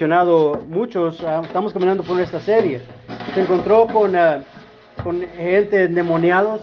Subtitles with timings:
[0.00, 2.80] mencionado muchos, ah, estamos caminando por esta serie.
[3.34, 4.40] Se encontró con, ah,
[5.04, 6.62] con gente endemoniados,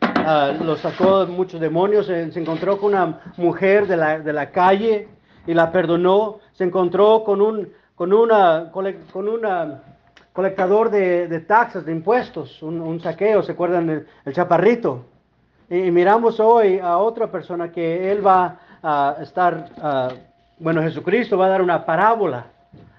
[0.00, 4.50] ah, lo sacó muchos demonios, se, se encontró con una mujer de la, de la
[4.50, 5.08] calle
[5.46, 9.82] y la perdonó, se encontró con un, con una, con una
[10.32, 13.90] colectador de, de taxas, de impuestos, un, un saqueo, ¿se acuerdan?
[13.90, 15.04] El, el chaparrito.
[15.68, 19.68] Y, y miramos hoy a otra persona que él va a estar,
[20.58, 22.53] bueno, Jesucristo va a dar una parábola,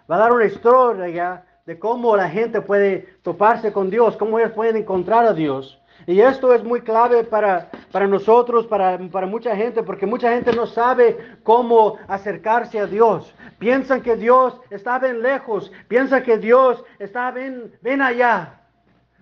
[0.09, 4.51] va a dar una historia de cómo la gente puede toparse con Dios, cómo ellos
[4.51, 5.81] pueden encontrar a Dios.
[6.07, 10.53] Y esto es muy clave para, para nosotros, para, para mucha gente, porque mucha gente
[10.53, 13.33] no sabe cómo acercarse a Dios.
[13.57, 18.61] Piensan que Dios está bien lejos, piensan que Dios está bien, allá.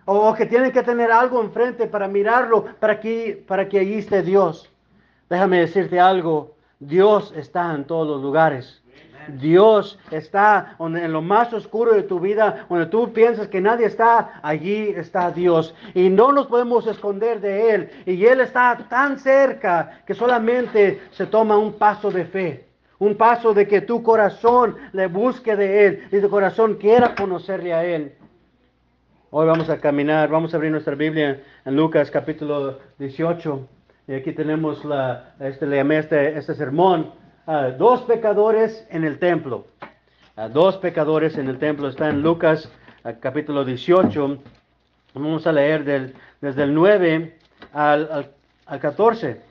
[0.06, 4.00] O, o que tienen que tener algo enfrente para mirarlo, para que, para que allí
[4.00, 4.70] esté Dios.
[5.30, 8.83] Déjame decirte algo, Dios está en todos los lugares.
[9.30, 14.40] Dios está en lo más oscuro de tu vida, donde tú piensas que nadie está,
[14.42, 15.74] allí está Dios.
[15.94, 17.90] Y no nos podemos esconder de Él.
[18.06, 22.68] Y Él está tan cerca que solamente se toma un paso de fe.
[23.00, 27.74] Un paso de que tu corazón le busque de Él y tu corazón quiera conocerle
[27.74, 28.16] a Él.
[29.30, 33.68] Hoy vamos a caminar, vamos a abrir nuestra Biblia en Lucas capítulo 18.
[34.08, 37.12] Y aquí tenemos la, este, le llamé este, este sermón,
[37.48, 39.68] ah, dos pecadores en el templo.
[40.36, 41.88] Ah, dos pecadores en el templo.
[41.90, 42.70] Está en Lucas
[43.04, 44.38] ah, capítulo 18.
[45.14, 47.38] Vamos a leer del- desde el 9
[47.74, 48.32] al, al-
[48.66, 49.42] al 14.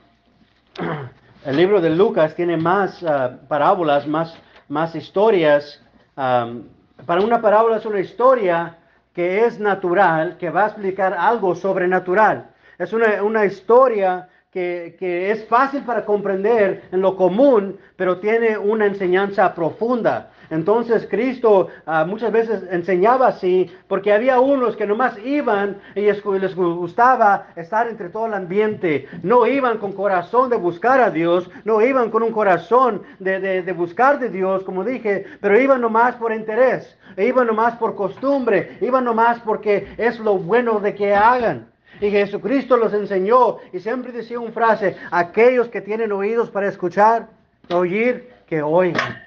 [1.44, 3.04] El libro de Lucas tiene más
[3.48, 5.82] parábolas, más, más historias.
[6.14, 6.68] Am,
[7.04, 8.76] para una parábola es una historia
[9.12, 12.46] que es natural, que va a explicar algo sobrenatural.
[12.78, 18.86] Es una, una historia que, es fácil para comprender en lo común, pero tiene una
[18.86, 20.30] enseñanza profunda.
[20.50, 26.54] Entonces Cristo ah, muchas veces enseñaba así, porque había unos que nomás iban y les
[26.54, 29.08] gustaba estar entre todo el ambiente.
[29.22, 33.72] No iban con corazón de buscar a Dios, no iban con un corazón de, de-
[33.72, 39.04] buscar de Dios, como dije, pero iban nomás por interés, iban nomás por costumbre, iban
[39.04, 41.71] nomás porque es lo bueno de que hagan.
[42.02, 47.28] Y Jesucristo los enseñó y siempre decía una frase, aquellos que tienen oídos para escuchar,
[47.70, 49.22] oír, que oigan.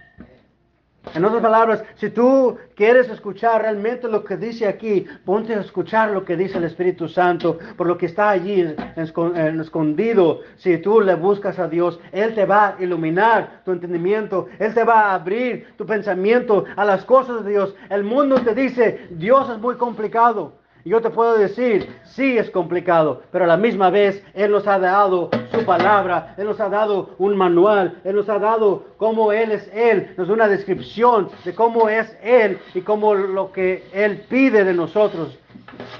[1.13, 6.11] En otras palabras, si tú quieres escuchar realmente lo que dice aquí, ponte a escuchar
[6.11, 10.41] lo que dice el Espíritu Santo, por lo que está allí escondido.
[10.57, 14.83] Si tú le buscas a Dios, Él te va a iluminar tu entendimiento, Él te
[14.83, 17.73] va a abrir tu pensamiento a las cosas de Dios.
[17.89, 20.64] El mundo te dice, Dios es muy complicado.
[20.85, 24.67] Y Yo te puedo decir, sí es complicado, pero a la misma vez Él nos
[24.67, 29.31] ha dado su palabra, Él nos ha dado un manual, Él nos ha dado cómo
[29.31, 33.83] Él es Él, nos da una descripción de cómo es Él y cómo lo que
[33.93, 35.35] Él pide de nosotros.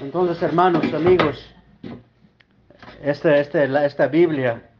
[0.00, 1.44] Entonces, hermanos, amigos,
[3.02, 4.70] esta, esta, esta Biblia,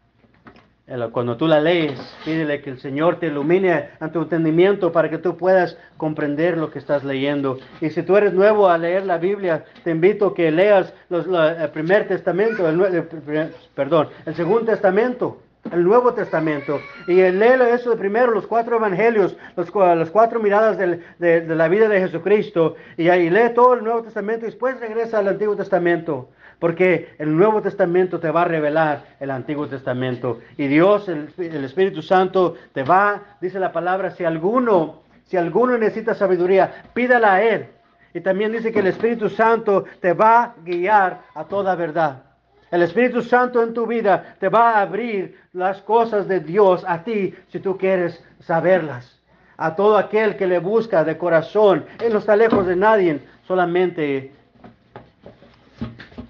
[1.12, 5.18] cuando tú la lees, pídele que el Señor te ilumine a tu entendimiento para que
[5.18, 7.58] tú puedas comprender lo que estás leyendo.
[7.80, 11.26] Y si tú eres nuevo a leer la Biblia, te invito a que leas los-
[11.26, 15.38] el primer testamento, el, el perdón, el segundo testamento.
[15.72, 16.78] El Nuevo Testamento.
[17.08, 21.54] Y léelo eso de primero, los cuatro evangelios, los, las cuatro miradas del- de, de
[21.56, 22.76] la vida de Jesucristo.
[22.96, 26.28] Y ahí lee todo el Nuevo Testamento y después regresa al Antiguo Testamento.
[26.58, 30.40] Porque el Nuevo Testamento te va a revelar el Antiguo Testamento.
[30.56, 31.28] Y Dios, el,
[31.64, 37.42] Espíritu Santo, te va, dice la palabra, si alguno, si alguno necesita sabiduría, pídala a
[37.42, 37.66] Él.
[38.14, 42.22] Y también dice que el Espíritu Santo te va a guiar a toda verdad.
[42.70, 47.04] El Espíritu Santo en tu vida te va a abrir las cosas de Dios a
[47.04, 49.20] ti si tú quieres saberlas.
[49.58, 54.32] A todo aquel que le busca de corazón, Él no está lejos de nadie, solamente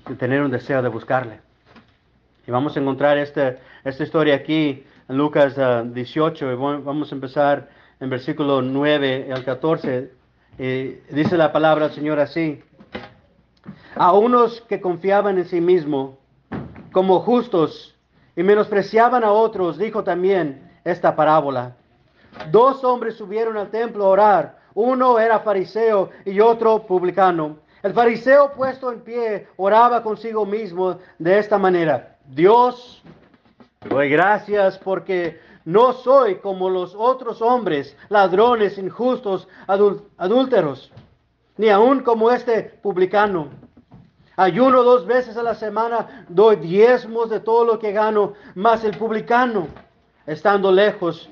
[0.08, 1.40] de tener un deseo de buscarle.
[2.46, 6.52] Y vamos a encontrar esta, esta historia aquí en Lucas ah, 18.
[6.52, 7.68] y vamos a empezar
[7.98, 10.12] en versículo 9 al 14.
[10.58, 10.84] Y
[11.14, 12.62] dice la palabra del Señor así.
[13.96, 16.14] A unos que confiaban en sí mismos
[16.92, 17.94] como justos
[18.36, 21.74] y menospreciaban a otros, dijo también esta parábola.
[22.50, 24.58] Dos hombres subieron al templo a orar.
[24.74, 27.56] Uno era fariseo y otro publicano.
[27.82, 32.16] El fariseo puesto en pie oraba consigo mismo de esta manera.
[32.26, 33.02] Dios,
[33.88, 39.48] doy gracias porque no soy como los otros hombres, ladrones, injustos,
[40.16, 40.92] adúlteros,
[41.56, 43.48] ni aun como este publicano.
[44.36, 48.96] Ayuno dos veces a la semana, doy diezmos de todo lo que gano, mas el
[48.96, 49.66] publicano,
[50.26, 51.30] estando lejos,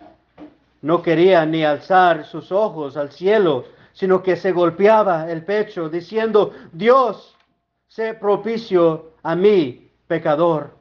[0.80, 3.64] no quería ni alzar sus ojos al cielo,
[3.94, 7.34] sino que se golpeaba el pecho, diciendo, Dios,
[7.88, 10.74] sé propicio a mí, pecador.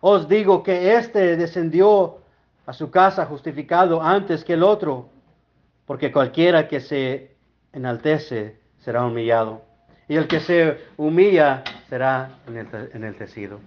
[0.00, 2.18] Os digo que éste descendió
[2.64, 5.10] a su casa justificado antes que el otro,
[5.84, 7.34] porque cualquiera que se
[7.72, 9.62] enaltece será humillado,
[10.08, 12.30] y el que se humilla será
[12.94, 13.60] enaltecido.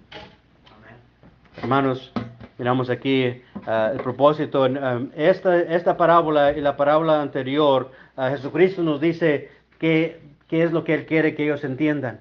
[1.58, 2.12] Hermanos,
[2.58, 4.62] miramos aquí uh, el propósito.
[4.62, 10.20] Um, esta, esta parábola y la parábola anterior, uh, Jesucristo nos dice qué
[10.50, 12.20] es lo que Él quiere que ellos entiendan.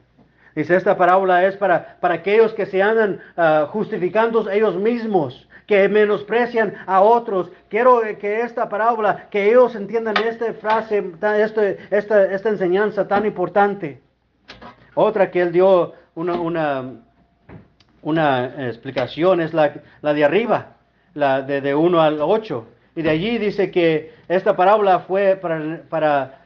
[0.55, 5.89] Dice, esta parábola es para, para aquellos que se andan uh, justificando ellos mismos, que
[5.89, 7.51] menosprecian a otros.
[7.69, 14.01] Quiero que esta parábola, que ellos entiendan esta frase, este, esta, esta enseñanza tan importante.
[14.93, 16.93] Otra que Él dio una, una
[18.05, 20.77] una explicación, es la, la de arriba,
[21.15, 22.65] la de, de 1 al 8.
[22.95, 26.39] Y de allí dice que esta parábola fue para,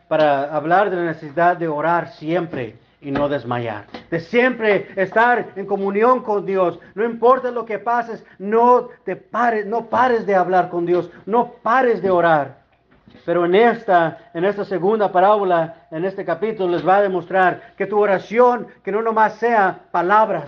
[0.52, 3.86] hablar de la necesidad de orar siempre y no desmayar.
[4.10, 6.80] De siempre estar en comunión con Dios.
[6.96, 11.54] No importa lo que pases, no te pares, no pares de hablar con Dios, no
[11.62, 12.60] pares de orar.
[13.26, 17.86] Pero en esta, en esta segunda parábola, en este capítulo, les va a demostrar que
[17.86, 20.46] tu oración, que no nomás sea palabras,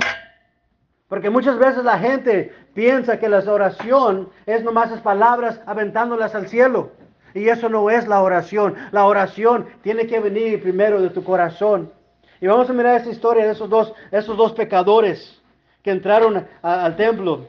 [1.12, 6.48] porque muchas veces la gente piensa que la oración es nomás las palabras aventándolas al
[6.48, 6.94] cielo.
[7.34, 8.76] Y eso no es la oración.
[8.94, 11.92] La oración tiene que venir primero de tu corazón.
[12.40, 15.42] Y vamos a mirar esta historia de esos dos, esos dos pecadores
[15.84, 17.46] que entraron al templo.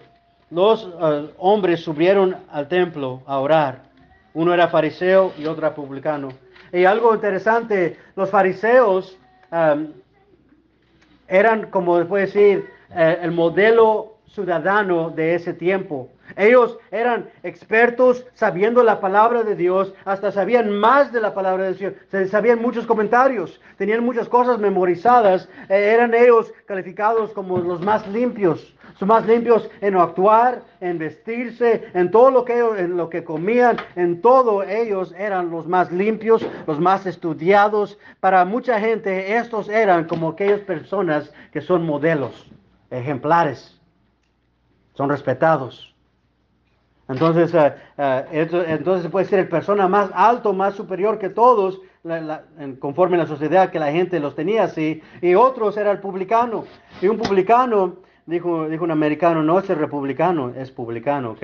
[0.50, 3.84] Dos uh, hombres subieron al templo a orar.
[4.34, 6.30] Uno era fariseo y otro publicano.
[6.72, 9.16] Y algo interesante, los fariseos
[9.52, 9.86] um,
[11.28, 16.08] eran, como puede decir, eh, el modelo ciudadano de ese tiempo.
[16.36, 21.74] Ellos eran expertos sabiendo la palabra de Dios, hasta sabían más de la palabra de
[21.74, 21.94] Dios,
[22.30, 28.74] sabían muchos comentarios, tenían muchas cosas memorizadas, eh, eran ellos calificados como los más limpios,
[28.98, 33.24] son más limpios en actuar, en vestirse, en todo lo que ellos, en lo que
[33.24, 37.98] comían, en todo ellos eran los más limpios, los más estudiados.
[38.20, 42.52] Para mucha gente estos eran como aquellas personas que son modelos
[42.92, 43.80] ejemplares,
[44.94, 45.92] son respetados.
[47.08, 51.80] Entonces, uh, uh, entonces puede ser el persona más alto, más superior que todos,
[52.80, 56.64] conforme a la sociedad que la gente los tenía así, y otros era el publicano.
[57.00, 57.96] Y un publicano,
[58.26, 61.42] dijo, dijo un americano, no es el republicano, es publicano, ¿ok?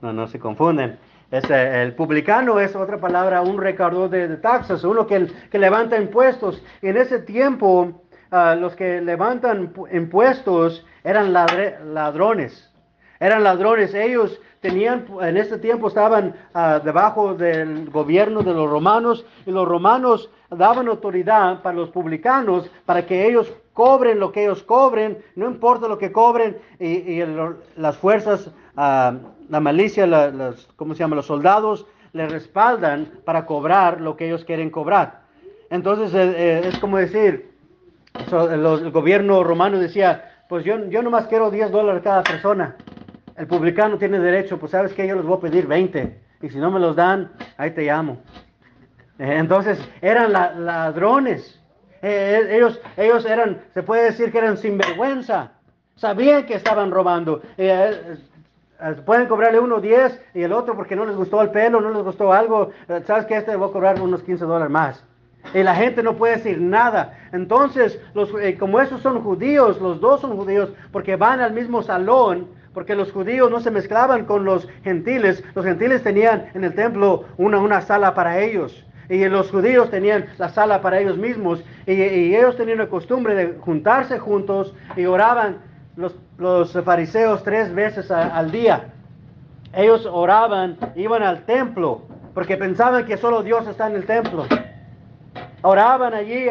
[0.00, 0.98] No, no se confunden.
[1.30, 5.96] Es, el publicano es otra palabra, un recaudador de, de, taxas, uno que, que levanta
[5.96, 6.62] impuestos.
[6.82, 8.01] Y en ese tiempo,
[8.32, 12.70] los que levantan impuestos eran ladrones.
[13.20, 13.94] Eran ladrones.
[13.94, 19.68] Ellos tenían, en este tiempo estaban ah, debajo del gobierno de los romanos y los
[19.68, 25.46] romanos daban autoridad para los publicanos para que ellos cobren lo que ellos cobren, no
[25.46, 27.22] importa lo que cobren, y,
[27.76, 29.14] las fuerzas, ah,
[29.48, 30.06] la malicia,
[30.76, 31.16] ¿cómo se llama?
[31.16, 35.22] Los soldados les respaldan para cobrar lo que ellos quieren cobrar.
[35.70, 37.51] Entonces eh, eh, es como decir,
[38.14, 42.76] el gobierno romano decía, pues yo, yo nomás quiero 10 dólares cada persona.
[43.36, 46.20] El publicano tiene derecho, pues sabes que yo les voy a pedir 20.
[46.42, 48.18] Y si no me los dan, ahí te llamo.
[49.18, 51.60] Eh, entonces eran ladrones.
[52.02, 55.52] Eh, ellos, ellos eran, se puede decir que eran sinvergüenza.
[55.96, 57.42] Sabían que estaban robando.
[57.56, 58.16] Eh,
[59.06, 62.02] pueden cobrarle uno 10 y el otro porque no les gustó el pelo, no les
[62.02, 62.70] gustó algo.
[63.06, 65.04] Sabes que este voy a cobrar unos 15 dólares más.
[65.54, 67.18] Y la gente no puede decir nada.
[67.32, 71.82] Entonces, los, eh, como esos son judíos, los dos son judíos, porque van al mismo
[71.82, 75.44] salón, porque los judíos no se mezclaban con los gentiles.
[75.54, 78.84] Los gentiles tenían en el templo una, una sala para ellos.
[79.08, 81.62] Y los judíos tenían la sala para ellos mismos.
[81.86, 85.58] Y, ellos tenían la costumbre de juntarse juntos y oraban
[85.96, 88.92] los, los fariseos tres veces al día.
[89.74, 94.46] Ellos oraban, iban al templo, porque pensaban que solo Dios está en el templo.
[95.62, 96.46] Oraban allí,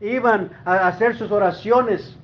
[0.00, 2.16] iban a hacer sus oraciones.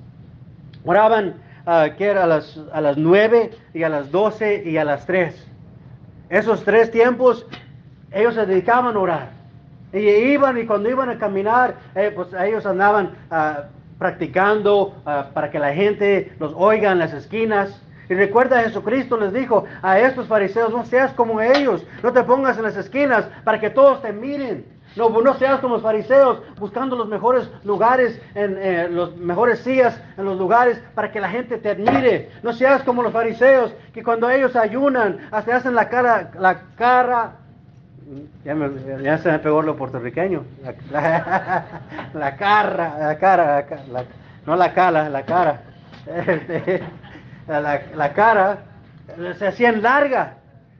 [0.83, 1.35] Oraban
[1.65, 5.05] ah, que era a las, a las 9 y a las 12 y a las
[5.05, 5.47] 3.
[6.29, 7.45] Esos tres tiempos
[8.11, 9.29] ellos se dedicaban a orar.
[9.91, 13.65] Y iban y cuando iban a caminar, eh, pues ellos andaban ah,
[13.99, 17.79] practicando ah, para que la gente los oiga en las esquinas.
[18.09, 22.57] Y recuerda, Jesucristo les dijo a estos fariseos, no seas como ellos, no te pongas
[22.57, 24.65] en las esquinas para que todos te miren.
[24.95, 30.25] No, no seas como los fariseos buscando los mejores lugares, eh, los mejores sillas en
[30.25, 32.29] los lugares para que la gente te admire.
[32.43, 37.31] No seas como los fariseos que cuando ellos ayunan hasta hacen la cara, la cara
[38.43, 40.43] Ya, me- ya se me pegó lo puertorriqueño.
[40.63, 41.65] La, la-
[42.13, 43.65] la cara, la cara,
[44.45, 45.61] no la cala, la cara.
[46.05, 46.83] Este,
[47.47, 48.57] la, cara
[49.37, 50.33] se hacían larga.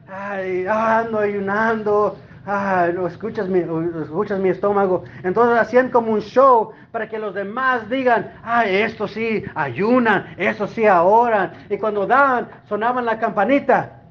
[0.07, 2.17] Ay, ando ayunando.
[2.45, 5.03] Ah, escuchas mi, escuchas mi estómago.
[5.23, 10.67] Entonces hacían como un show para que los demás digan, ah, esto sí ayunan, eso
[10.67, 11.53] sí oran.
[11.69, 14.01] Y cuando daban, sonaban la campanita.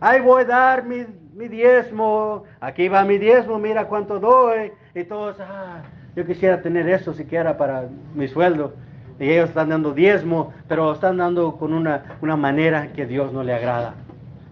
[0.00, 2.44] Ahí voy a dar mi, mi diezmo.
[2.60, 4.72] Aquí va mi diezmo, mira cuánto doy.
[4.94, 5.82] Y todos, ah,
[6.16, 7.84] yo quisiera tener eso siquiera para
[8.14, 8.74] mi sueldo.
[9.20, 13.42] Y ellos están dando diezmo, pero están dando con una, una manera que Dios no
[13.42, 13.94] le agrada.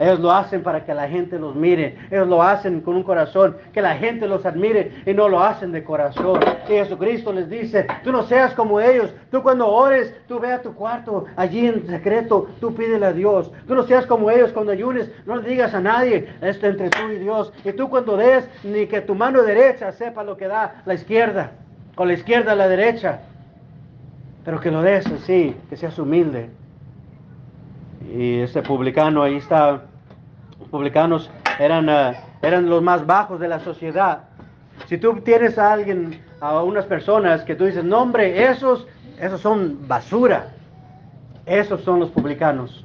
[0.01, 1.99] Ellos lo hacen para que la gente los mire.
[2.11, 5.73] Ellos lo hacen con un corazón, que la gente los admire y no lo hacen
[5.73, 6.41] de corazón.
[6.65, 9.13] Y Jesucristo les dice, tú no seas como ellos.
[9.31, 13.53] Tú cuando ores, tú ve a tu cuarto, allí en secreto, tú pídele a Dios.
[13.69, 17.11] Tú no seas como ellos cuando ayunes, no le digas a nadie, esto entre tú
[17.13, 17.53] y Dios.
[17.63, 21.53] Y tú cuando des, ni que tu mano derecha sepa lo que da la izquierda,
[21.95, 23.21] con la izquierda a la derecha.
[24.47, 26.49] Pero que lo des así, que seas humilde.
[28.15, 29.83] Y ese publicano ahí está,
[30.71, 34.21] publicanos eran, ah, eran los más bajos de la sociedad.
[34.87, 38.87] Si tú tienes a alguien, a unas personas que tú dices, no hombre, esos,
[39.21, 40.49] esos son basura,
[41.47, 42.85] esos son los publicanos.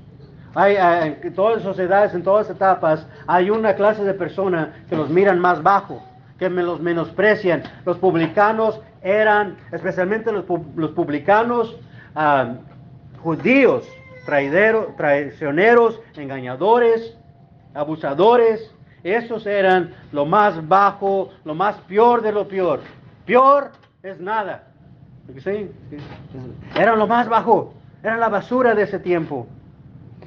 [0.53, 4.69] Hay, ah, en todas las sociedades, en todas las etapas, hay una clase de personas
[4.89, 6.01] que los miran más bajo,
[6.39, 7.63] que los menosprecian.
[7.85, 11.75] Los publicanos eran, especialmente los, los publicanos
[12.15, 12.55] ah,
[13.21, 13.87] judíos,
[14.25, 17.17] traidero- traicioneros, engañadores,
[17.75, 18.71] abusadores.
[19.03, 22.79] Esos eran lo más bajo, lo más peor de lo peor.
[23.25, 24.63] Peor es nada.
[25.43, 25.69] ¿Sí?
[26.75, 29.47] Eran lo más bajo, eran la basura de ese tiempo.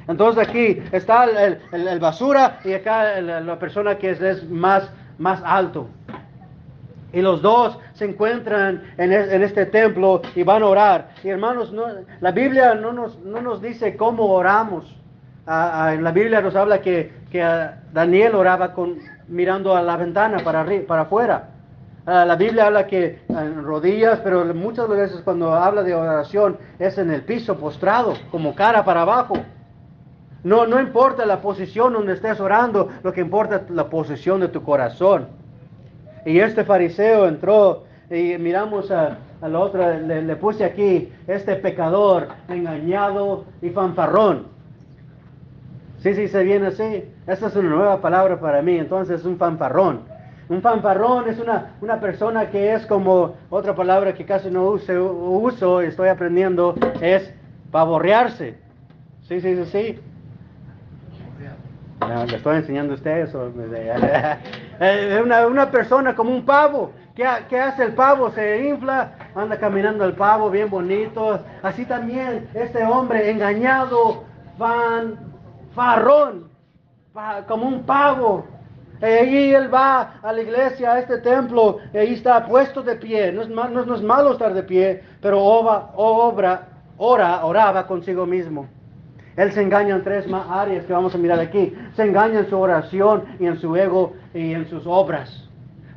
[0.08, 5.88] Entonces aquí está el, el- basura y acá la, persona que es, más, más alto.
[7.12, 11.10] Y los dos se encuentran en, en este templo y van a orar.
[11.22, 11.86] Y hermanos, no-
[12.20, 14.94] la Biblia no nos, no nos dice cómo oramos.
[15.50, 17.10] Ah, ah, en la Biblia nos habla que,
[17.42, 21.48] ah, Daniel oraba con, mirando a la ventana para, arri- para afuera.
[22.04, 26.58] Ah, la Biblia habla que ah, en rodillas, pero muchas veces cuando habla de oración
[26.78, 29.36] es en el piso postrado, como cara para abajo.
[30.44, 34.48] No, no importa la posición donde estés orando, lo que importa es la posición de
[34.48, 35.28] tu corazón.
[36.26, 42.28] Y este fariseo entró y miramos a, a la otra, le puse aquí, este pecador
[42.48, 44.57] engañado y fanfarrón.
[46.08, 47.04] Sí, sí, se viene así.
[47.26, 50.04] Esta es una nueva palabra para mí, entonces un fanfarrón.
[50.48, 55.82] Un fanfarrón es una, una persona que es como otra palabra que casi no uso,
[55.82, 57.30] estoy aprendiendo, es
[57.70, 58.54] pavorrearse.
[59.28, 60.00] Sí, sí, sí, sí.
[62.26, 63.34] ¿Le estoy enseñando a ustedes?
[64.80, 66.92] Eh, una, una persona como un pavo.
[67.16, 68.30] ¿Qué, qué hace el pavo?
[68.30, 71.40] Se infla, anda caminando el pavo bien bonito.
[71.62, 74.22] Así también este hombre engañado,
[74.56, 75.18] fan,
[75.78, 76.49] farrón,
[77.47, 78.44] como un pavo.
[79.00, 83.30] Y él va a la iglesia, a este templo, y está puesto de pie.
[83.30, 86.66] No es, malo estar de pie, pero obra,
[86.97, 88.66] ora, oraba consigo mismo.
[89.37, 91.73] Él se engaña en tres áreas que vamos a mirar aquí.
[91.94, 95.44] Se engaña en su oración y en su ego y en sus obras.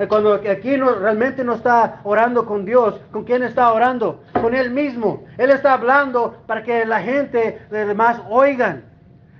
[0.08, 4.22] Cuando aquí realmente no está orando con Dios, ¿con quién está orando?
[4.40, 5.24] Con Él mismo.
[5.40, 8.91] Él está hablando para que la gente de demás oigan.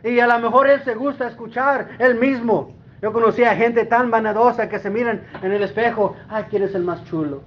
[0.04, 2.76] Y a lo mejor Él se gusta escuchar Él mismo.
[3.02, 6.16] Yo conocí a gente tan vanadosa que se miran en el espejo.
[6.30, 7.42] Ay, ¿quién es el más chulo?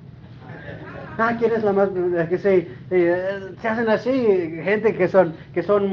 [1.16, 1.90] Ah, ¿quién es la más?
[2.28, 4.10] Que se, eh, se hacen así,
[4.64, 5.92] gente que son, que son,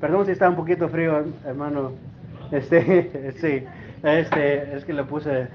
[0.00, 1.92] perdón si está un poquito frío, hermano,
[2.50, 3.62] este, sí,
[4.02, 5.48] este, es que le puse,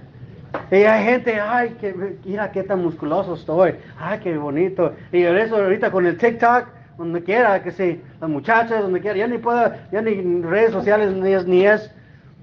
[0.72, 5.56] y hay gente, ay, que, mira qué tan musculoso estoy, ay, qué bonito, y eso
[5.56, 6.68] ahorita con el TikTok,
[7.00, 11.14] donde quiera, que sí, las muchachas, donde quiera, ya ni puedo, ya ni redes sociales
[11.14, 11.92] ni es, ni es,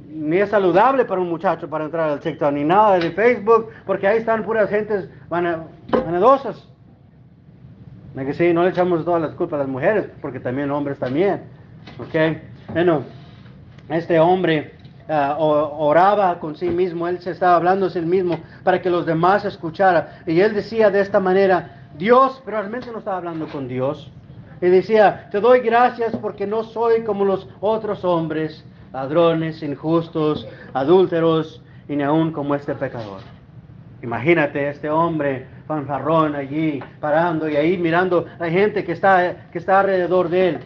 [0.08, 4.08] ni es saludable para un muchacho para entrar al TikTok, ni nada de Facebook, porque
[4.08, 5.10] ahí están puras gentes.
[8.14, 8.52] ¿No que sí?
[8.54, 11.42] No le echamos todas las culpas a las mujeres, porque también hombres también.
[11.98, 12.38] ¿Ok?
[12.72, 13.02] Bueno,
[13.90, 14.72] este hombre
[15.06, 19.04] ah, oraba con sí mismo, él se estaba hablando a sí mismo para que los
[19.04, 20.06] demás escucharan.
[20.26, 24.10] Y él decía de esta manera, Dios, pero realmente no estaba hablando con Dios.
[24.60, 31.62] Y decía, te doy gracias porque no soy como los otros hombres, ladrones, injustos, adúlteros,
[31.88, 33.20] y ni aún como este pecador.
[34.02, 39.58] Imagínate este hombre fanfarrón allí parando y ahí mirando a la gente que está, que
[39.58, 40.58] está alrededor de él.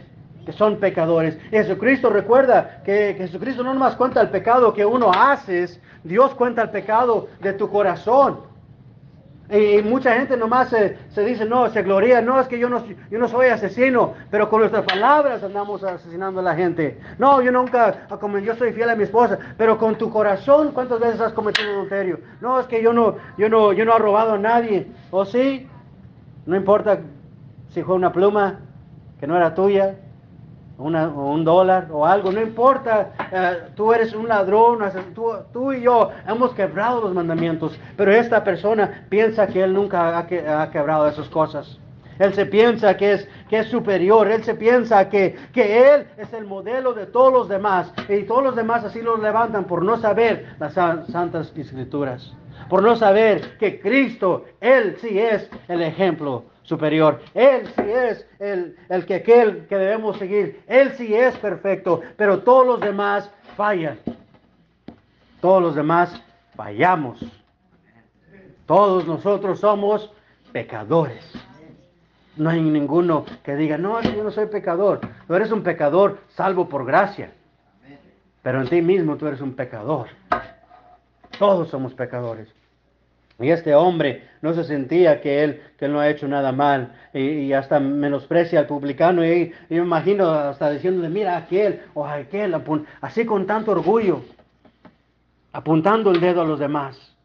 [0.45, 1.39] que son pecadores.
[1.51, 5.69] Jesucristo recuerda que, Jesucristo no nomás cuenta el pecado que uno hace,
[6.03, 8.41] Dios cuenta el pecado de tu corazón.
[9.51, 12.85] Y mucha gente nomás se, se, dice, no, se gloria, no, es que yo no,
[12.87, 17.01] yo no soy asesino, pero con nuestras palabras andamos asesinando a la gente.
[17.19, 21.01] No, yo nunca, ah, yo soy fiel a mi esposa, pero con tu corazón, ¿cuántas
[21.01, 22.21] veces has cometido adulterio?
[22.41, 24.87] No, es que yo no, yo no, yo no he robado a nadie.
[25.11, 25.69] ¿O sí?
[26.47, 27.01] No importa
[27.71, 28.61] si fue una pluma
[29.19, 29.97] que no era tuya,
[30.81, 34.79] un dólar o algo, no importa, eh, tú eres un ladrón,
[35.15, 40.19] tú, tú, y yo hemos quebrado los mandamientos, pero esta persona piensa que él nunca
[40.19, 41.79] ha, ha quebrado esas cosas.
[42.19, 46.31] Él se piensa que es, que es superior, él se piensa que, que él es
[46.35, 49.97] el modelo de todos los demás y todos los demás así lo levantan por no
[49.97, 52.35] saber las santas escrituras,
[52.69, 57.21] por no saber que Cristo, él sí es el ejemplo superior.
[57.35, 60.63] Él sí es el, el que, que, que debemos seguir.
[60.69, 63.99] Él sí es perfecto, pero todos los demás fallan.
[65.41, 66.23] Todos los demás
[66.55, 67.21] fallamos.
[68.67, 70.13] Todos nosotros somos
[70.53, 71.25] pecadores.
[72.37, 75.01] No hay ninguno que diga, no, yo no soy pecador.
[75.27, 77.33] Tú eres un pecador salvo por gracia.
[78.43, 80.07] Pero en ti mismo tú eres un pecador.
[81.37, 82.49] Todos somos pecadores.
[83.41, 87.53] Y este hombre no se sentía que él, que no ha hecho nada mal y,
[87.53, 92.55] hasta menosprecia al publicano y, yo me imagino hasta diciéndole, mira aquel o aquel,
[93.01, 94.21] así con tanto orgullo,
[95.53, 97.17] apuntando el dedo a los demás.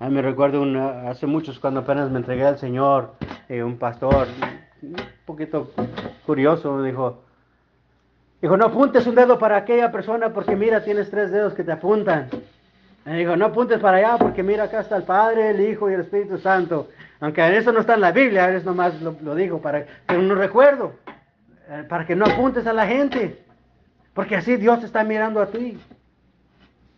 [0.00, 0.64] Me recuerdo
[1.08, 3.14] hace muchos cuando apenas me entregué al Señor,
[3.48, 4.26] eh, un pastor
[4.82, 5.70] un poquito
[6.26, 7.22] curioso me dijo,
[8.40, 11.70] dijo, no apuntes un dedo para aquella persona porque mira, tienes tres dedos que te
[11.70, 12.28] apuntan.
[13.04, 15.94] Me dijo, no apuntes para allá porque mira, acá está el Padre, el Hijo y
[15.94, 16.88] el Espíritu Santo.
[17.20, 20.34] Aunque eso no está en la Biblia, eso nomás lo, lo dijo para que no
[20.34, 20.94] recuerdo,
[21.68, 23.44] eh, para que no apuntes a la gente.
[24.14, 25.78] Porque así Dios está mirando a ti.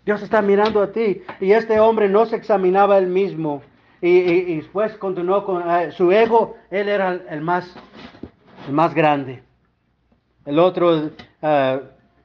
[0.04, 1.23] Dios está mirando a ti.
[1.40, 3.62] Y este hombre no se examinaba él mismo.
[4.00, 6.56] Y, después continuó con eh, su ego.
[6.70, 7.74] Él era el más,
[8.66, 9.42] el más grande.
[10.44, 11.81] El otro, eh,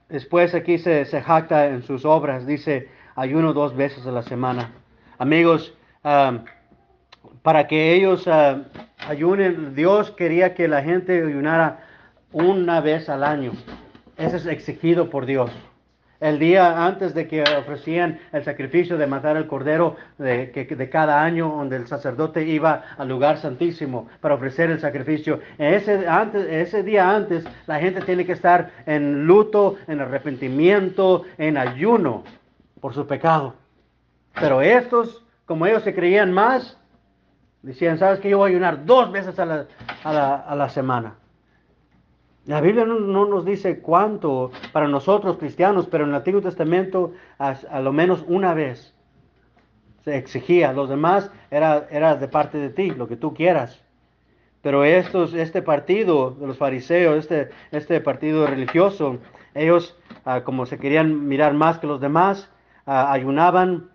[0.09, 2.45] después aquí se, se jacta en sus obras.
[2.45, 4.71] Dice, ayuno dos veces a la semana.
[5.17, 8.27] Amigos, para que ellos
[9.07, 11.81] ayunen, Dios quería que la gente ayunara
[12.31, 13.51] una vez al año.
[14.17, 15.51] Eso es exigido por Dios.
[16.21, 21.47] El día antes de que ofrecían el sacrificio de matar el cordero de, cada año,
[21.47, 27.79] donde el sacerdote iba al lugar santísimo para ofrecer el sacrificio, ese día antes la
[27.79, 32.25] gente tiene que estar en luto, en arrepentimiento, en ayuno
[32.79, 33.55] por su pecado.
[34.39, 36.77] Pero estos, como ellos se creían más,
[37.61, 39.67] decían, ¿sabes que yo voy a ayunar dos veces a la,
[40.03, 41.15] a la, semana?
[42.45, 47.79] La Biblia no, nos dice cuánto para nosotros cristianos, pero en el Antiguo Testamento a,
[47.81, 48.93] lo menos una vez
[50.03, 50.71] se exigía.
[50.73, 53.83] Los demás era, era de parte de ti, lo que tú quieras.
[54.61, 59.19] Pero estos, este partido de los fariseos, este, este partido religioso,
[59.53, 62.49] ellos ah, como se querían mirar más que los demás,
[62.89, 63.89] ayunaban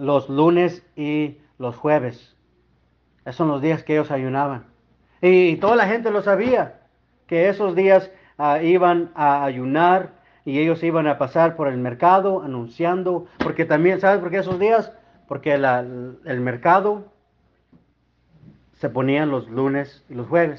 [0.00, 2.36] los lunes y los jueves.
[3.20, 4.64] Esos son los días que ellos ayunaban.
[5.20, 6.80] Y, toda la gente lo sabía,
[7.26, 10.12] que esos días ah, iban a ayunar
[10.44, 14.58] y ellos iban a pasar por el mercado anunciando, porque también, ¿sabes por qué esos
[14.58, 14.92] días?
[15.26, 17.04] Porque el mercado
[18.74, 20.58] se ponían los lunes y los jueves.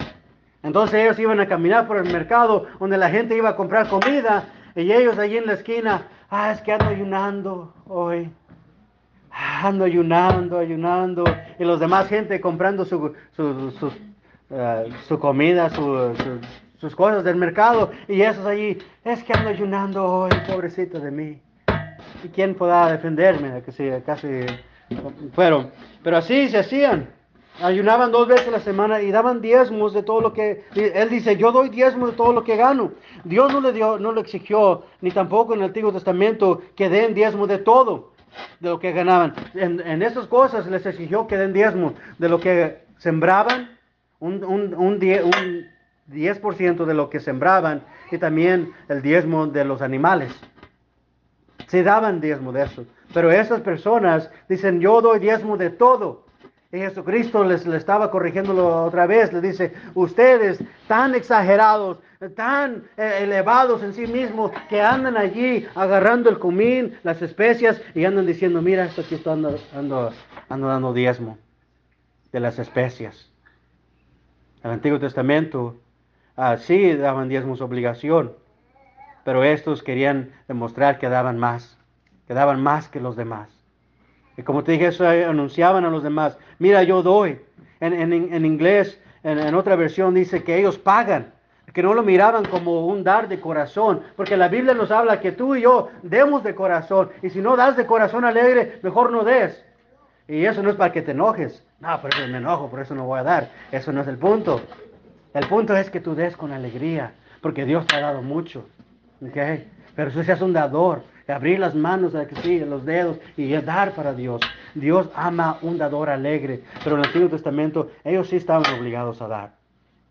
[0.62, 4.50] Entonces ellos iban a caminar por el mercado donde la gente iba a comprar comida
[4.76, 8.30] y ellos allí en la esquina ah, es que ando ayunando hoy.
[9.32, 11.24] Ando ayunando, ayunando.
[11.60, 13.92] Y los demás gente comprando su, su,
[14.50, 14.90] eh,
[15.20, 17.92] comida, sus cosas del mercado.
[18.08, 21.42] Y esos allí, es que ando ayunando hoy, pobrecito de mí.
[22.24, 23.62] ¿Y quién podrá defenderme?
[23.62, 24.46] Que sí, casi
[25.34, 25.72] fueron.
[26.04, 27.19] Pero así se hacían.
[27.62, 30.66] Ayunaban dos veces a la semana y daban diezmos de todo lo que...
[30.76, 32.92] Él dice, yo doy diezmos de todo lo que gano.
[33.24, 37.14] Dios no le dio, no le exigió, ni tampoco en el Antiguo Testamento, que den
[37.14, 38.12] diezmo de todo
[38.60, 39.34] de lo que ganaban.
[39.56, 43.78] En, en esas cosas les exigió que den diezmo de lo que sembraban,
[44.20, 45.68] un, un, un, un
[46.10, 50.32] 10% de lo que sembraban y también el diezmo de los animales.
[51.68, 52.86] Se daban diezmo de eso.
[53.14, 56.26] Pero esas personas dicen, yo doy diezmo de todo.
[56.72, 59.34] Y Jesucristo les, estaba corrigiéndolo otra vez.
[59.34, 61.98] Le dice, ustedes tan exagerados,
[62.36, 68.06] tan eh, elevados en sí mismos, que andan allí agarrando el comín, las especias, y
[68.06, 70.14] andan diciendo, mira, esto aquí estoy ando, ando,
[70.48, 71.40] ando dando diezmo
[72.32, 73.32] de las especias.
[74.64, 75.78] El Antiguo Testamento
[76.36, 78.34] ah, sí daban diezmos obligación,
[79.24, 81.80] pero estos querían demostrar que daban más,
[82.28, 83.59] que daban más que los demás.
[84.40, 87.42] Y como te dije, eso anunciaban a los demás, mira, yo doy.
[87.82, 91.34] En, en, inglés, en, en otra versión dice que ellos pagan
[91.74, 95.34] que no lo miraban como un dar de corazón, porque la Biblia nos habla que
[95.34, 99.24] tú y yo demos de corazón, y si no das de corazón alegre, mejor no
[99.24, 99.64] des.
[100.28, 102.96] Y eso no es para que te enojes, no, por eso me enojo, por eso
[102.96, 104.62] no voy a dar, eso no es el punto.
[105.34, 108.66] El punto es que tú des con alegría, porque Dios te ha dado mucho,
[109.22, 109.70] ¿okay?
[109.96, 112.14] Pero si seas un dador, abrir las manos,
[112.44, 114.42] sí, los dedos y dar para Dios.
[114.74, 119.28] Dios ama un dador alegre, pero en el Antiguo Testamento ellos sí estaban obligados a
[119.28, 119.60] dar.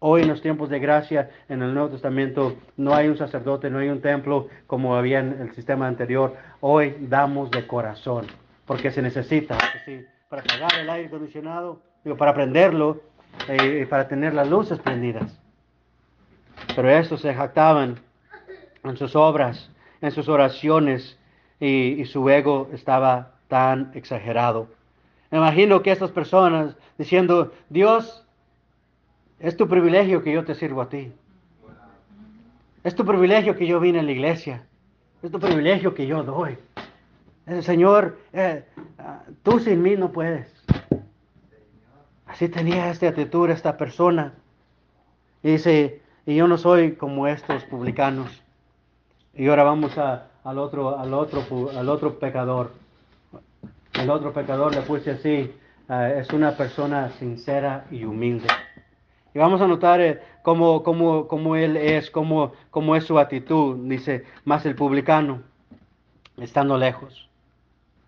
[0.01, 3.79] Hoy en los tiempos de gracia, en el Nuevo Testamento, no hay un sacerdote, no
[3.79, 6.37] hay un templo como había en el sistema anterior.
[6.61, 8.27] Hoy damos de corazón,
[8.65, 9.59] porque se necesita,
[10.29, 13.01] para pagar el aire acondicionado, digo, para prenderlo,
[13.49, 15.37] eh, para tener las luces prendidas.
[16.77, 17.99] Pero estos se jactaban
[18.85, 19.69] en sus obras,
[20.01, 21.19] en sus oraciones,
[21.61, 24.69] y, su ego estaba tan exagerado.
[25.31, 28.25] Me imagino que estas personas diciendo, Dios,
[29.41, 31.13] es tu privilegio que yo te sirvo a ti.
[32.85, 34.63] Es tu privilegio que yo vine a la iglesia.
[35.23, 36.57] Es tu privilegio que yo doy.
[37.63, 38.65] Señor, eh,
[39.43, 40.53] tú sin mí no puedes.
[42.27, 44.35] Así tenía esta actitud esta persona.
[45.43, 48.43] Dice, y yo no soy como estos publicanos.
[49.39, 52.73] Y ahora vamos al, otro, al, otro, al otro pecador.
[53.95, 55.55] El otro pecador le puse así,
[55.89, 58.49] ah, es una persona sincera y humilde.
[59.33, 63.89] Y vamos a notar eh, cómo, él es, cómo, cómo es su actitud.
[63.89, 65.45] Dice, más el publicano,
[66.37, 67.29] estando lejos.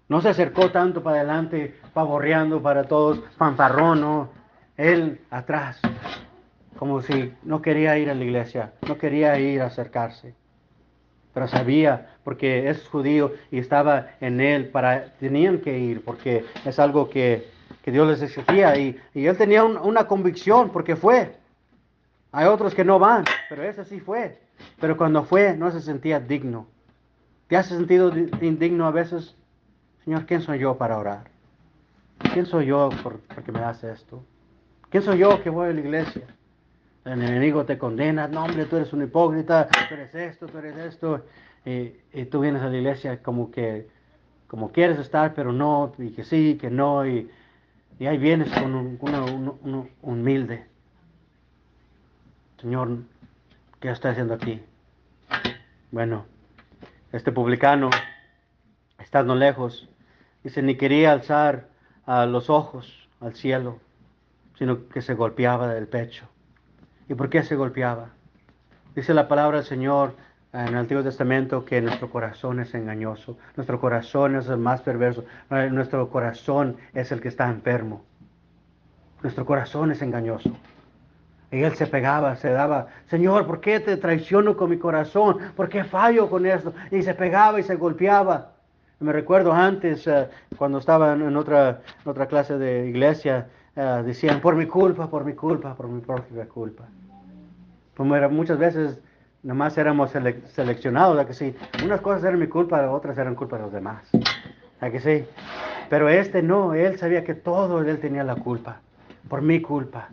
[0.09, 4.31] No se acercó tanto para adelante, pavorreando para todos, fanfarrón, no.
[4.77, 5.81] Él atrás,
[6.77, 10.40] como si no quería ir a la iglesia, no quería ir a acercarse.
[11.33, 16.79] Pero sabía, porque es judío y estaba en él, para, tenían que ir, porque es
[16.79, 17.49] algo que
[17.83, 21.37] que Dios les exigía y, él tenía una convicción porque fue.
[22.33, 24.41] Hay otros que no van, pero ese sí fue.
[24.81, 26.67] Pero cuando fue no se sentía digno.
[27.49, 29.35] ¿Te has sentido indigno a veces?
[30.05, 31.31] Señor, ¿quién soy yo para orar?
[32.33, 34.23] ¿Quién soy yo por, porque me hace esto?
[34.89, 36.23] ¿Quién soy yo que voy a la iglesia?
[37.05, 40.77] El enemigo te condena, no hombre, tú eres un hipócrita, tú eres esto, tú eres
[40.77, 41.25] esto.
[41.65, 43.89] Y, tú vienes a la iglesia como que,
[44.47, 47.31] como quieres estar, pero no, y que sí, que no, y,
[48.01, 50.67] ahí vienes con un, humilde.
[52.61, 52.99] Señor,
[53.81, 54.63] ¿qué está haciendo aquí?
[55.91, 56.27] Bueno,
[57.13, 57.89] este publicano,
[58.99, 59.89] estando lejos,
[60.45, 61.69] dice, ni quería alzar
[62.07, 63.79] los ojos al cielo,
[64.59, 66.27] sino que se golpeaba del pecho.
[67.11, 68.11] ¿Y por qué se golpeaba?
[68.95, 70.15] Dice la palabra del Señor,
[70.53, 75.25] en el Antiguo Testamento que nuestro corazón es engañoso, nuestro corazón es el más perverso,
[75.73, 78.05] nuestro corazón es el que está enfermo,
[79.25, 80.57] nuestro corazón es engañoso.
[81.51, 85.39] Y él se pegaba, se daba, Señor, ¿por qué te traiciono con mi corazón?
[85.57, 86.73] ¿Por qué fallo con esto?
[86.93, 88.53] Y se pegaba y se golpeaba.
[89.01, 94.57] Me recuerdo antes, eh, cuando estaba en otra, otra clase de iglesia, eh, decían, por
[94.57, 96.85] mi culpa, por mi culpa, por mi propia culpa.
[97.97, 99.01] Como muchas veces
[99.43, 101.55] Nomás éramos seleccionados, ¿a que sí?
[101.83, 104.07] Unas cosas eran mi culpa, otras eran culpa de los demás.
[104.81, 105.25] ¿A que sí?
[105.89, 108.83] Pero este no, él sabía que todo él tenía la culpa,
[109.31, 110.11] por mi culpa,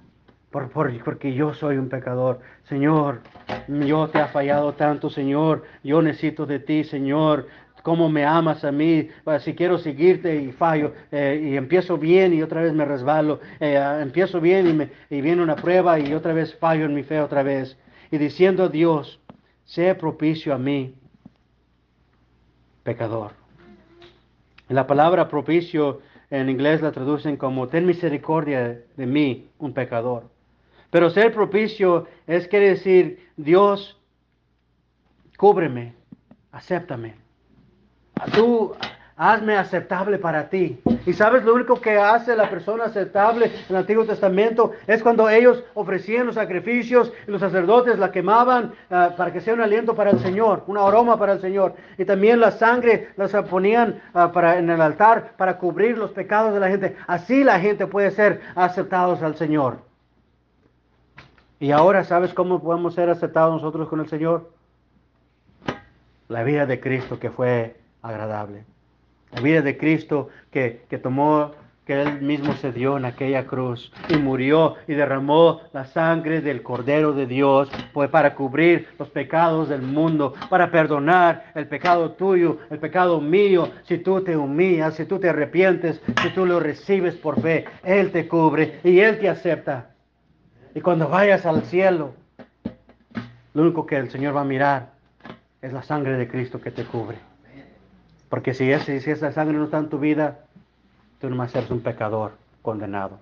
[0.50, 2.40] por, por, porque yo soy un pecador.
[2.70, 3.20] Señor,
[3.68, 7.48] yo te he fallado tanto, Señor, yo necesito de ti, Señor,
[7.88, 9.08] cómo me amas a mí,
[9.40, 13.82] si quiero seguirte y fallo, eh, y empiezo bien y otra vez me resbalo, eh,
[14.02, 17.44] empiezo bien y, me, viene una prueba y otra vez fallo en mi fe otra
[17.44, 17.78] vez
[18.12, 19.22] y diciendo a Dios,
[19.64, 20.96] sea propicio a mí,
[22.84, 23.32] pecador.
[24.68, 30.30] La palabra propicio en inglés la traducen como ten misericordia de mí, un pecador.
[30.90, 33.98] Pero ser propicio es quiere decir, Dios,
[35.38, 35.94] cúbreme,
[36.52, 37.27] acéptame.
[38.34, 38.76] Tú
[39.18, 40.80] hazme aceptable para ti.
[41.06, 45.28] Y sabes, lo único que hace la persona aceptable en el Antiguo Testamento es cuando
[45.28, 49.96] ellos ofrecían los sacrificios y los sacerdotes la quemaban ah, para que sea un aliento
[49.96, 51.74] para el Señor, un aroma para el Señor.
[51.98, 56.60] Y también la sangre las ponían ah, en el altar para cubrir los pecados de
[56.60, 56.96] la gente.
[57.08, 59.80] Así la gente puede ser aceptados al Señor.
[61.60, 64.52] Y ahora, ¿sabes cómo podemos ser aceptados nosotros con el Señor?
[66.28, 68.66] La vida de Cristo que fue agradable.
[69.32, 71.52] La vida de Cristo que, tomó
[71.86, 76.64] que Él mismo se dio en aquella cruz y murió y derramó la sangre del
[76.64, 82.60] Cordero de Dios pues para cubrir los pecados del mundo, para perdonar el pecado tuyo,
[82.70, 83.70] el pecado mío.
[83.84, 88.12] Si tú te humillas, si tú te arrepientes, si tú lo recibes por fe, Él
[88.12, 89.92] te cubre y Él te acepta.
[90.74, 92.14] Y cuando vayas al cielo,
[93.54, 94.92] lo único que el Señor va a mirar
[95.62, 97.18] es la sangre de Cristo que te cubre.
[98.30, 100.40] Porque si, si esa sangre no está en tu vida,
[101.20, 103.20] tú nomás eres un pecador condenado.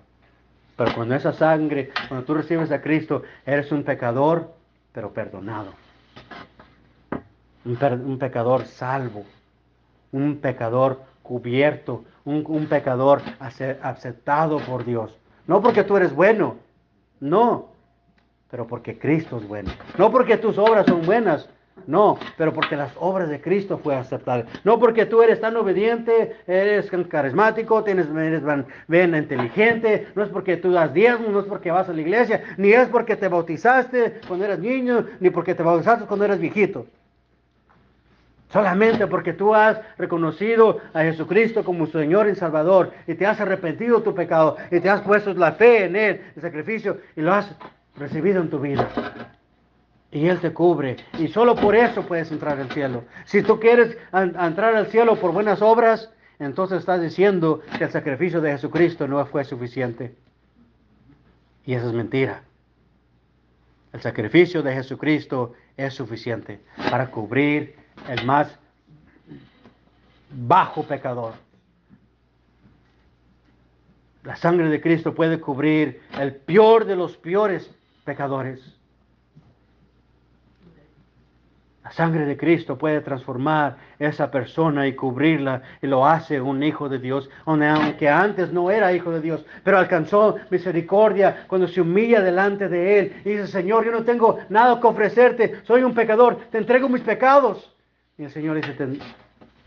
[0.76, 4.52] Pero cuando esa sangre, cuando tú recibes a Cristo, eres un pecador,
[4.92, 5.72] pero perdonado.
[7.64, 9.24] Un, pecador salvo.
[10.12, 12.04] Un pecador cubierto.
[12.24, 15.16] Un pecador aceptado por Dios.
[15.46, 16.56] No porque tú eres bueno.
[17.20, 17.68] No.
[18.50, 19.70] Pero porque Cristo es bueno.
[19.98, 21.48] No porque tus obras son buenas.
[21.86, 24.46] No, pero porque las obras de Cristo fue aceptable.
[24.64, 28.42] No porque tú eres tan obediente, eres carismático, tienes, eres
[28.88, 32.42] ven, inteligente, no es porque tú das diezmo, no es porque vas a la iglesia,
[32.56, 36.86] ni es porque te bautizaste cuando eras niño, ni porque te bautizaste cuando eras viejito.
[38.48, 43.98] Solamente porque tú has reconocido a Jesucristo como Señor y Salvador y te has arrepentido
[43.98, 47.34] de tu pecado y te has puesto la fe en Él, el sacrificio, y lo
[47.34, 47.54] has
[47.96, 48.88] recibido en tu vida
[50.16, 50.96] y Él te cubre.
[51.18, 53.04] Y solo por eso puedes entrar al cielo.
[53.26, 58.40] Si tú quieres entrar al cielo por buenas obras, entonces estás diciendo que el sacrificio
[58.40, 60.14] de Jesucristo no fue suficiente.
[61.66, 62.42] Y eso es mentira.
[63.92, 67.76] El sacrificio de Jesucristo es suficiente para cubrir
[68.08, 68.58] el más
[70.30, 71.34] bajo pecador.
[74.24, 77.70] La sangre de Cristo puede cubrir el peor de los peores
[78.06, 78.75] pecadores.
[81.86, 86.88] La sangre de Cristo puede transformar esa persona y cubrirla y lo hace un hijo
[86.88, 92.20] de Dios, aunque antes no era hijo de Dios, pero alcanzó misericordia cuando se humilla
[92.20, 96.40] delante de Él y dice, Señor, yo no tengo nada que ofrecerte, soy un pecador,
[96.50, 97.72] te entrego mis pecados.
[98.18, 98.74] Y el Señor dice,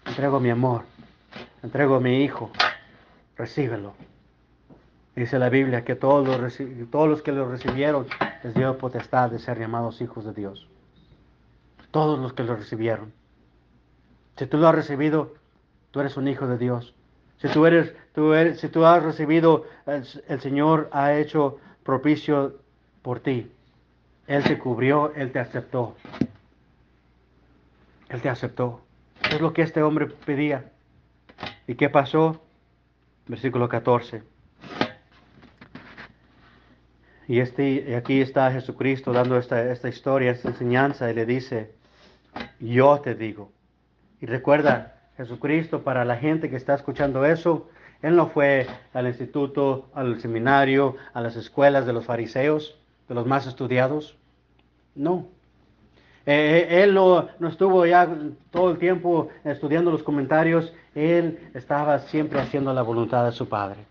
[0.06, 0.82] entrego mi amor,
[1.64, 2.52] entrego mi hijo,
[3.38, 3.94] recíbelo.
[5.16, 6.58] Dice la Biblia que todos los,
[6.92, 8.08] todos los que lo recibieron
[8.44, 10.68] les dio potestad de ser llamados hijos de Dios
[11.92, 13.14] todos los que lo recibieron.
[14.38, 15.34] Si tú lo has recibido,
[15.92, 16.96] tú eres un hijo de Dios.
[17.42, 22.56] Si tú eres, tú eres, si tú has recibido, el, Señor ha hecho propicio
[23.02, 23.52] por ti.
[24.28, 25.96] Él te cubrió, Él te aceptó.
[28.10, 28.82] Él te aceptó.
[29.30, 30.72] Es lo que este hombre pedía.
[31.68, 32.42] ¿Y qué pasó?
[33.28, 34.24] Versículo 14.
[37.28, 41.79] Y este, aquí está Jesucristo dando esta, esta historia, esta enseñanza, y le dice,
[42.60, 43.52] yo te digo.
[44.22, 47.70] Y recuerda, Jesucristo, para la gente que está escuchando eso,
[48.02, 53.26] Él no fue al instituto, al seminario, a las escuelas de los fariseos, de los
[53.26, 54.18] más estudiados.
[54.96, 55.28] No.
[56.26, 58.08] Eh, eh, él no, no, estuvo ya
[58.52, 63.86] todo el tiempo estudiando los comentarios, Él estaba siempre haciendo la voluntad de su Padre.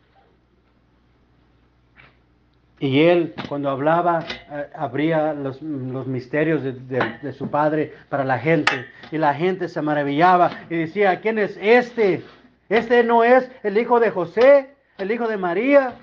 [2.81, 8.87] Y él, cuando hablaba, eh, abría los, misterios de, su padre para la gente.
[9.11, 12.23] Y la gente se maravillaba y decía, ¿quién es este?
[12.69, 15.95] Este no es el hijo de José, el hijo de María,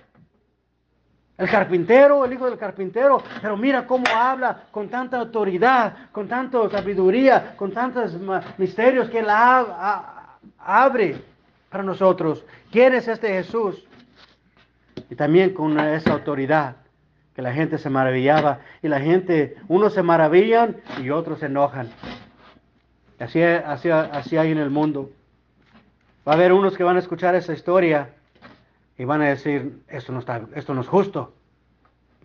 [1.38, 3.24] el carpintero, el hijo del carpintero.
[3.42, 8.18] Pero mira cómo habla con tanta autoridad, con tanta sabiduría, con tantos
[8.58, 9.28] misterios que él
[10.60, 11.16] abre
[11.70, 12.44] para nosotros.
[12.70, 13.86] ¿Quién es este Jesús?
[15.10, 16.78] Y también con esa autoridad
[17.36, 21.90] que la gente se maravillaba y la gente, unos se maravillan y otros se enojan.
[23.20, 25.10] Así, así, así hay en el mundo.
[26.28, 28.10] Va a haber unos que van a escuchar esa historia
[28.98, 31.34] y van a decir, esto no, está, esto no es justo.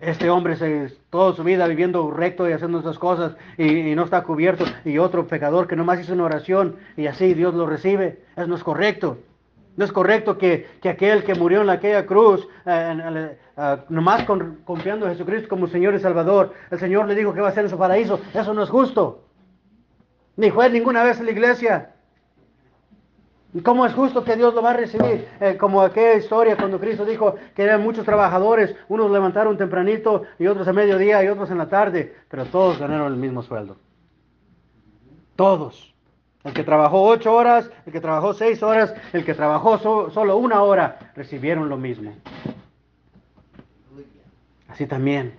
[0.01, 4.05] Este hombre se, toda su vida viviendo recto y haciendo esas cosas y, y, no
[4.05, 4.65] está cubierto.
[4.85, 8.21] Y otro pecador que nomás hizo una oración y así Dios lo recibe.
[8.37, 9.19] Eso no es correcto.
[9.81, 14.27] No es correcto que, aquel que murió en aquella cruz, eh, eh, nomás
[14.67, 17.65] confiando en Jesucristo como Señor y Salvador, el Señor le dijo que va a ser
[17.65, 18.21] en su paraíso.
[18.35, 19.25] Eso no es justo.
[20.37, 21.95] Ni fue ninguna vez en la iglesia.
[23.65, 25.27] ¿Cómo es justo que Dios lo va a recibir?
[25.41, 30.47] Eh, como aquella historia cuando Cristo dijo que eran muchos trabajadores, unos levantaron tempranito y
[30.47, 33.79] otros a mediodía y otros en la tarde, pero todos ganaron el mismo sueldo.
[35.37, 35.91] Todos.
[36.45, 39.79] El que trabajó ocho horas, el que trabajó seis horas, el que trabajó
[40.11, 42.15] solo una hora, recibieron lo mismo.
[44.69, 45.35] Así también,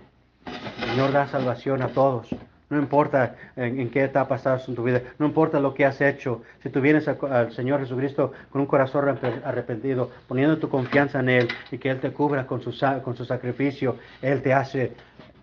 [0.46, 2.28] el Señor da salvación a todos.
[2.70, 6.42] No importa en, qué etapa estás en tu vida, no importa lo que has hecho.
[6.62, 11.28] Si tú vienes al Señor Jesucristo con un corazón arrep- arrepentido, poniendo tu confianza en
[11.28, 14.92] Él y que Él te cubra con su, con su sacrificio, Él te hace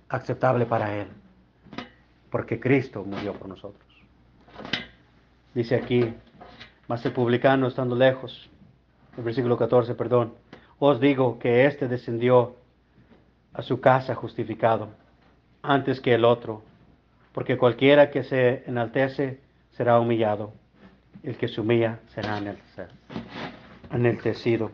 [0.08, 1.08] aceptable para Él.
[2.32, 3.84] Porque Cristo murió por nosotros.
[5.54, 6.14] Dice aquí,
[6.88, 8.50] mas el publicano estando lejos,
[9.18, 10.34] el versículo 14, perdón,
[10.78, 12.56] os digo que éste descendió
[13.54, 14.90] a su casa justificado
[15.62, 16.62] antes que el otro,
[17.34, 19.40] porque cualquiera que se enaltece
[19.72, 20.54] será humillado,
[21.24, 22.40] el que se humilla será
[23.92, 24.72] enaltecido.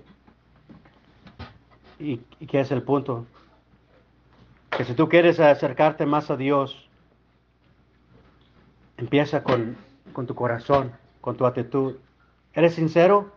[1.99, 3.25] ¿Y, ¿Y qué es el punto?
[4.69, 6.89] Que si tú quieres acercarte más a Dios,
[8.97, 9.77] empieza con,
[10.15, 11.97] con tu corazón, con tu actitud.
[12.55, 13.31] ¿Eres sincero?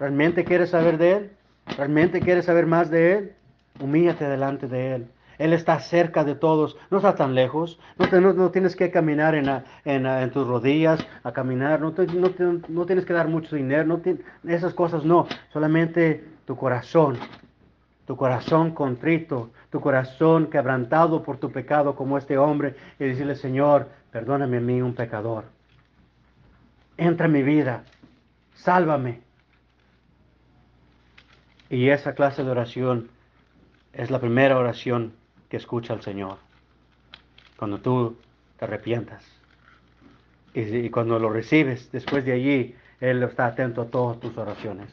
[0.00, 1.32] ¿Realmente quieres saber de Él?
[1.76, 3.32] ¿Realmente quieres saber más de Él?
[3.78, 5.06] Humíllate delante de Él.
[5.38, 10.30] Él está cerca de todos, no está tan lejos, no, te- tienes que caminar en,
[10.30, 11.92] tus rodillas a caminar, no,
[12.68, 14.00] no tienes que dar mucho dinero,
[14.46, 17.18] esas cosas no, solamente tu corazón,
[18.06, 23.88] tu corazón contrito, tu corazón quebrantado por tu pecado como este hombre y decirle, Señor,
[24.12, 25.53] perdóname a mí, un pecador.
[26.96, 27.84] Entra en mi vida,
[28.54, 29.20] sálvame.
[31.70, 33.10] Y esa clase de oración
[33.92, 35.14] es la primera oración
[35.48, 36.38] que escucha el Señor.
[37.56, 38.16] Cuando tú
[38.58, 39.24] te arrepientas.
[40.52, 44.88] Y, y cuando lo recibes, después de allí, Él está atento a todas tus oraciones.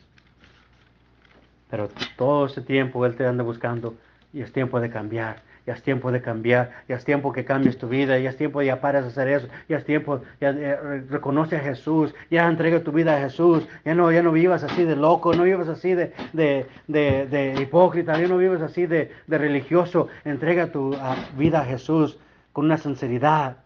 [1.69, 3.95] Pero todo ese tiempo Él te anda buscando
[4.33, 5.41] y es tiempo de cambiar.
[5.67, 8.61] Ya es tiempo de cambiar, ya es tiempo que cambies tu vida, ya es tiempo
[8.61, 12.47] de ya pares de hacer eso, ya es tiempo, ya eh, reconoce a Jesús, ya
[12.47, 15.67] entrega tu vida a Jesús, ya no, ya no vivas así de loco, no vivas
[15.67, 20.97] así de, de, de, hipócrita, ya no vivas así de, religioso, entrega tu
[21.37, 22.17] vida a Jesús
[22.53, 23.57] con una sinceridad,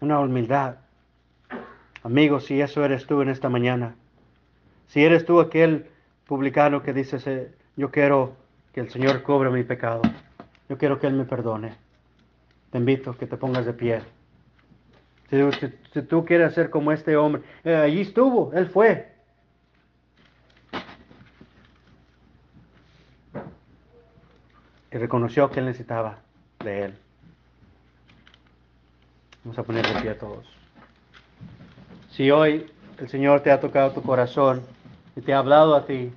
[0.00, 0.76] una humildad.
[2.04, 3.96] Amigos, si eso eres tú en esta mañana,
[4.86, 5.86] si eres tú aquel
[6.26, 8.36] publicano que dices, eh, yo quiero
[8.72, 10.02] que el Señor cobre mi pecado,
[10.68, 11.74] yo quiero que Él me perdone,
[12.70, 14.02] te invito a que te pongas de pie.
[15.30, 19.12] Si, si- si tú quieres ser como este hombre, eh, allí estuvo, Él fue.
[24.92, 26.18] Y reconoció que Él necesitaba
[26.62, 26.94] de Él.
[29.44, 30.46] Vamos a poner de pie a todos.
[32.10, 34.62] Si hoy el Señor te ha tocado tu corazón
[35.16, 36.12] y te ha hablado a ti,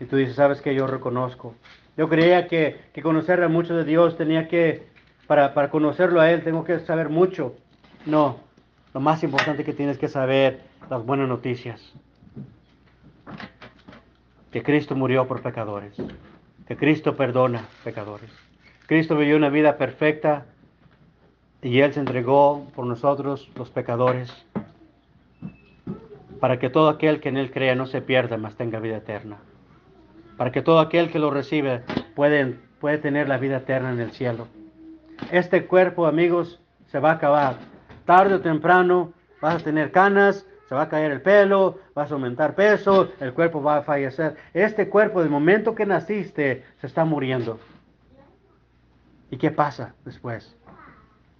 [0.00, 1.54] y tú dices, sabes que yo reconozco.
[2.00, 4.86] Yo creía que, que conocer a mucho de Dios tenía que,
[5.26, 7.54] para, para conocerlo a Él, tengo que saber mucho.
[8.06, 8.38] No,
[8.94, 11.92] lo más importante que tienes que saber, las buenas noticias.
[14.50, 15.92] Que Cristo murió por pecadores.
[16.66, 18.30] Que Cristo perdona pecadores.
[18.86, 20.46] Cristo vivió una vida perfecta
[21.60, 24.32] y Él se entregó por nosotros, los pecadores,
[26.40, 29.36] para que todo aquel que en Él crea no se pierda, mas tenga vida eterna.
[30.40, 31.82] Para que todo aquel que lo recibe
[32.14, 34.48] puede, puede tener la vida eterna en el cielo.
[35.30, 37.56] Este cuerpo, amigos, se va a acabar.
[38.06, 42.14] Tarde o temprano vas a tener canas, se va a caer el pelo, vas a
[42.14, 44.34] aumentar peso, el cuerpo va a fallecer.
[44.54, 47.60] Este cuerpo, del momento que naciste, se está muriendo.
[49.30, 50.56] ¿Y qué pasa después?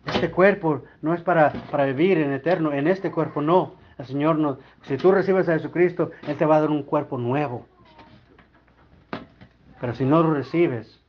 [0.05, 3.77] Este cuerpo no es para, para vivir en eterno, en este cuerpo no.
[3.97, 7.17] El Señor no, si tú recibes a Jesucristo, Él te va a dar un cuerpo
[7.17, 7.67] nuevo.
[9.81, 11.01] Pero si no lo recibes,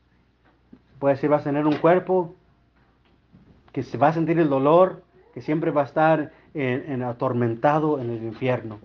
[1.00, 2.36] puede decir, vas a tener un cuerpo
[3.74, 5.04] que se va a sentir el dolor,
[5.34, 8.80] que siempre va a estar en, en atormentado en el infierno.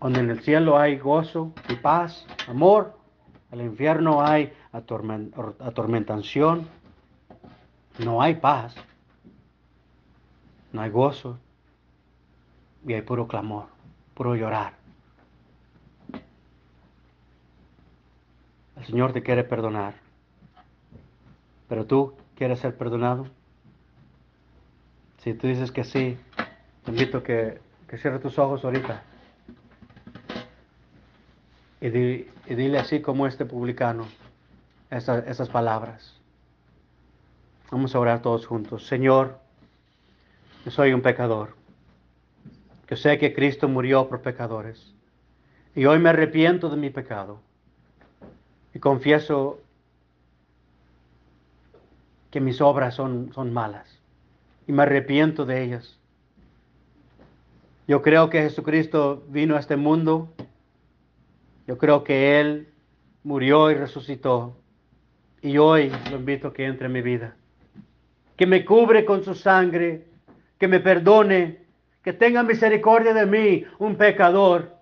[0.00, 2.96] Donde en el cielo hay gozo y paz, amor,
[3.50, 6.68] en el infierno hay atormen- atormentación,
[7.98, 8.76] no hay paz,
[10.72, 11.38] no hay gozo
[12.86, 13.66] y hay puro clamor,
[14.14, 14.77] puro llorar.
[18.78, 19.94] El Señor te quiere perdonar,
[21.68, 23.26] pero tú quieres ser perdonado.
[25.18, 26.16] Si tú dices que sí,
[26.84, 29.02] te invito a que, que cierres tus ojos ahorita
[31.80, 34.06] y, y dile así como este publicano
[34.90, 36.14] esa- esas palabras.
[37.70, 38.86] Vamos a orar todos juntos.
[38.86, 39.38] Señor,
[40.64, 41.56] yo soy un pecador.
[42.88, 44.94] Yo sé que Cristo murió por pecadores.
[45.74, 47.40] Y hoy me arrepiento de mi pecado.
[48.74, 49.60] Y confieso
[52.30, 53.98] que mis obras son, son malas.
[54.66, 55.98] Y me arrepiento de ellas.
[57.86, 60.28] Yo creo que Jesucristo vino a este mundo.
[61.66, 62.68] Yo creo que Él
[63.24, 64.56] murió y resucitó.
[65.40, 67.34] Y hoy lo invito a que entre en mi vida.
[68.36, 70.04] que me cubre con su sangre,
[70.58, 71.58] que me perdone,
[72.04, 74.76] que tenga misericordia de mí, un pecador.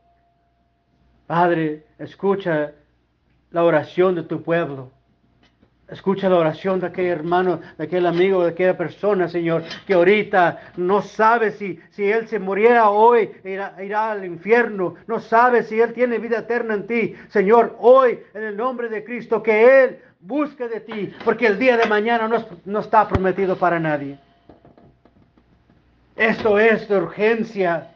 [1.26, 2.72] Padre, escucha
[3.56, 4.90] la oración de tu pueblo.
[5.88, 10.72] Escucha la oración de aquel hermano, de aquel amigo, de aquella persona, Señor, que ahorita
[10.76, 14.96] no sabe si, si él se muriera hoy, irá, irá, al infierno.
[15.06, 17.14] No sabe si él tiene vida eterna en ti.
[17.30, 21.78] Señor, hoy, en el nombre de Cristo, que él busque de ti, porque el día
[21.78, 24.18] de mañana no, no está prometido para nadie.
[26.14, 27.90] Esto es de urgencia.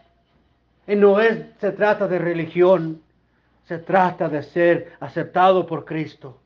[0.87, 3.03] Y no es, se trata de religión.
[3.65, 6.41] Se trata de ser aceptado por Cristo.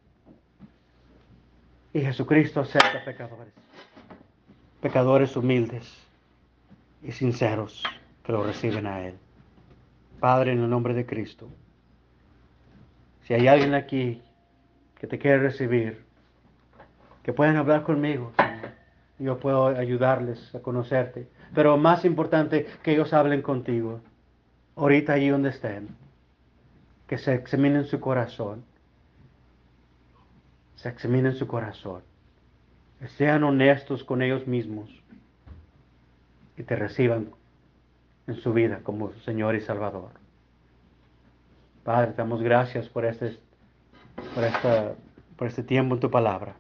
[1.93, 3.53] Y Jesucristo acepta pecadores.
[4.81, 5.91] Pecadores humildes
[7.03, 7.83] y sinceros
[8.25, 9.15] que lo reciben a Él.
[10.21, 11.49] Padre, en el nombre de Cristo.
[13.23, 14.23] Si hay alguien aquí
[14.99, 16.05] que te quiere recibir,
[17.23, 18.33] que pueden hablar conmigo,
[19.19, 21.29] yo puedo ayudarles a conocerte.
[21.55, 24.01] Pero más importante, que ellos hablen contigo,
[24.77, 25.89] ahorita allí donde estén,
[27.07, 28.65] que se examinen su corazón
[30.85, 32.03] se examinen su corazón,
[33.17, 34.91] sean honestos con ellos mismos
[36.59, 37.31] y te reciban
[38.27, 40.11] en su vida como Señor y Salvador.
[41.85, 43.39] Padre, te damos gracias por este,
[44.35, 44.95] por, esta,
[45.39, 46.55] por este tiempo en tu palabra.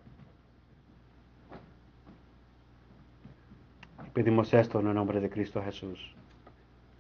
[4.15, 6.15] Pedimos esto en el nombre de Cristo Jesús.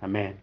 [0.02, 0.36] Amén.